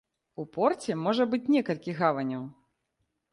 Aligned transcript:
У 0.43 0.45
порце 0.55 0.95
можа 1.01 1.27
быць 1.33 1.41
некалькі 1.57 1.95
гаваняў. 2.01 2.43